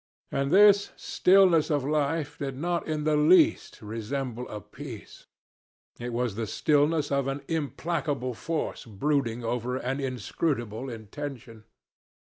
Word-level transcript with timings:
And 0.31 0.49
this 0.51 0.89
stillness 0.95 1.69
of 1.69 1.83
life 1.85 2.39
did 2.39 2.57
not 2.57 2.87
in 2.87 3.03
the 3.03 3.15
least 3.15 3.83
resemble 3.83 4.49
a 4.49 4.59
peace. 4.59 5.27
It 5.99 6.11
was 6.11 6.33
the 6.33 6.47
stillness 6.47 7.11
of 7.11 7.27
an 7.27 7.43
implacable 7.47 8.33
force 8.33 8.83
brooding 8.83 9.43
over 9.43 9.77
an 9.77 9.99
inscrutable 9.99 10.89
intention. 10.89 11.65